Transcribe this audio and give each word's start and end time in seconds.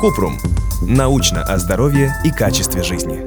Купрум. 0.00 0.38
Научно 0.82 1.42
о 1.42 1.58
здоровье 1.58 2.14
и 2.24 2.30
качестве 2.30 2.82
жизни. 2.82 3.22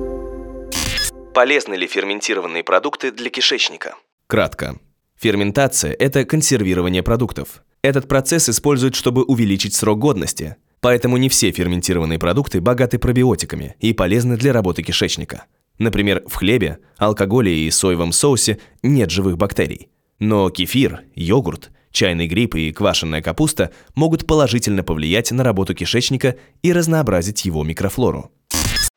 Полезны 1.33 1.75
ли 1.75 1.87
ферментированные 1.87 2.63
продукты 2.63 3.11
для 3.11 3.29
кишечника? 3.29 3.95
Кратко. 4.27 4.77
Ферментация– 5.19 5.93
это 5.99 6.25
консервирование 6.25 7.03
продуктов. 7.03 7.63
Этот 7.81 8.07
процесс 8.07 8.49
используют, 8.49 8.95
чтобы 8.95 9.23
увеличить 9.23 9.73
срок 9.73 9.99
годности. 9.99 10.57
Поэтому 10.81 11.17
не 11.17 11.29
все 11.29 11.51
ферментированные 11.51 12.19
продукты 12.19 12.61
богаты 12.61 12.99
пробиотиками 12.99 13.75
и 13.79 13.93
полезны 13.93 14.37
для 14.37 14.53
работы 14.53 14.83
кишечника. 14.83 15.45
Например, 15.79 16.23
в 16.27 16.35
хлебе, 16.35 16.79
алкоголе 16.97 17.53
и 17.53 17.71
соевом 17.71 18.11
соусе 18.11 18.59
нет 18.83 19.09
живых 19.09 19.37
бактерий. 19.37 19.89
Но 20.19 20.49
кефир, 20.49 21.01
йогурт, 21.15 21.71
чайный 21.97 22.27
гриб 22.27 22.53
и 22.55 22.71
квашеная 22.71 23.21
капуста 23.23 23.71
могут 23.95 24.27
положительно 24.27 24.83
повлиять 24.83 25.31
на 25.31 25.43
работу 25.43 25.73
кишечника 25.73 26.35
и 26.61 26.71
разнообразить 26.71 27.45
его 27.45 27.63
микрофлору. 27.63 28.31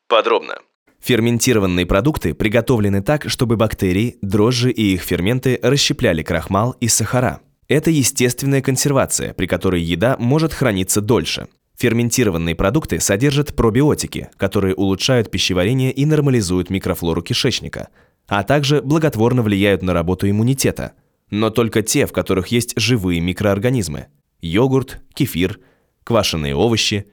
Подробно. 0.06 0.56
Ферментированные 1.00 1.86
продукты 1.86 2.34
приготовлены 2.34 3.02
так, 3.02 3.30
чтобы 3.30 3.56
бактерии, 3.56 4.16
дрожжи 4.20 4.70
и 4.70 4.92
их 4.92 5.00
ферменты 5.00 5.58
расщепляли 5.62 6.22
крахмал 6.22 6.77
и 6.80 6.88
сахара. 6.88 7.41
Это 7.68 7.91
естественная 7.91 8.60
консервация, 8.60 9.32
при 9.32 9.46
которой 9.46 9.80
еда 9.80 10.16
может 10.19 10.52
храниться 10.52 11.00
дольше. 11.00 11.46
Ферментированные 11.78 12.55
продукты 12.55 13.00
содержат 13.00 13.56
пробиотики, 13.56 14.28
которые 14.36 14.74
улучшают 14.74 15.30
пищеварение 15.30 15.91
и 15.91 16.05
нормализуют 16.05 16.69
микрофлору 16.69 17.22
кишечника, 17.22 17.88
а 18.28 18.42
также 18.42 18.82
благотворно 18.82 19.41
влияют 19.41 19.80
на 19.80 19.94
работу 19.94 20.28
иммунитета. 20.28 20.92
Но 21.30 21.51
только 21.51 21.83
те, 21.83 22.07
в 22.07 22.12
которых 22.12 22.48
есть 22.48 22.75
живые 22.77 23.20
микроорганизмы. 23.20 24.07
Йогурт, 24.41 25.01
кефир, 25.15 25.61
квашеные 26.05 26.55
овощи, 26.55 27.06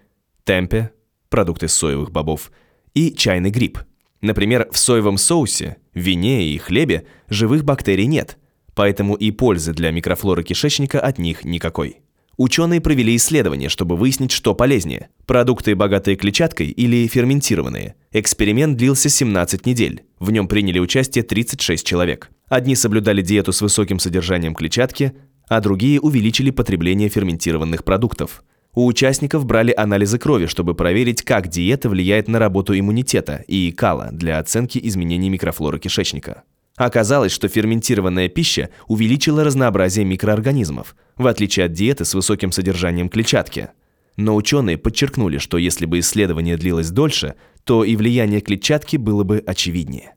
темпе, 0.44 0.92
продукты 1.30 1.68
соевых 1.68 2.12
бобов 2.12 2.52
и 2.94 3.14
чайный 3.14 3.52
гриб. 3.52 3.80
Например, 4.22 4.68
в 4.72 4.78
соевом 4.78 5.18
соусе, 5.18 5.78
вине 5.94 6.48
и 6.48 6.58
хлебе 6.58 7.06
живых 7.30 7.64
бактерий 7.64 8.08
нет, 8.08 8.38
поэтому 8.74 9.16
и 9.16 9.32
пользы 9.32 9.74
для 9.74 9.92
микрофлоры 9.92 10.44
кишечника 10.44 11.00
от 11.00 11.20
них 11.20 11.46
никакой. 11.46 12.02
Ученые 12.38 12.82
провели 12.82 13.16
исследование, 13.16 13.68
чтобы 13.68 13.96
выяснить, 13.98 14.32
что 14.32 14.54
полезнее– 14.54 15.10
продукты, 15.26 15.76
богатые 15.76 16.16
клетчаткой 16.18 16.68
или 16.68 17.08
ферментированные. 17.08 17.96
Эксперимент 18.12 18.78
длился 18.78 19.10
17 19.10 19.66
недель. 19.66 20.04
В 20.20 20.30
нем 20.30 20.48
приняли 20.48 20.78
участие 20.78 21.24
36 21.24 21.86
человек. 21.86 22.30
Одни 22.50 22.76
соблюдали 22.76 23.22
диету 23.22 23.52
с 23.52 23.62
высоким 23.62 24.00
содержанием 24.00 24.56
клетчатки, 24.56 25.14
а 25.50 25.60
другие 25.60 26.00
увеличили 26.00 26.50
потребление 26.52 27.10
ферментированных 27.10 27.84
продуктов. 27.84 28.44
У 28.74 28.86
участников 28.86 29.46
брали 29.46 29.74
анализы 29.76 30.20
крови, 30.20 30.46
чтобы 30.46 30.76
проверить, 30.76 31.24
как 31.24 31.48
диета 31.48 31.90
влияет 31.90 32.28
на 32.28 32.40
работу 32.40 32.78
иммунитета 32.78 33.44
и 33.48 33.72
кала 33.72 34.10
для 34.12 34.40
оценки 34.40 34.80
изменений 34.82 35.30
микрофлоры 35.30 35.80
кишечника. 35.80 36.44
Оказалось, 36.76 37.32
что 37.32 37.48
ферментированная 37.48 38.30
пища 38.30 38.70
увеличила 38.88 39.44
разнообразие 39.44 40.06
микроорганизмов, 40.06 40.96
в 41.16 41.26
отличие 41.26 41.66
от 41.66 41.74
диеты 41.74 42.06
с 42.06 42.14
высоким 42.14 42.52
содержанием 42.52 43.10
клетчатки. 43.10 43.70
Но 44.16 44.36
ученые 44.36 44.78
подчеркнули, 44.78 45.40
что 45.40 45.58
если 45.58 45.88
бы 45.88 46.00
исследование 46.00 46.56
длилось 46.56 46.92
дольше, 46.92 47.34
то 47.64 47.84
и 47.84 47.96
влияние 47.96 48.42
клетчатки 48.42 48.98
было 48.98 49.24
бы 49.24 49.44
очевиднее. 49.46 50.17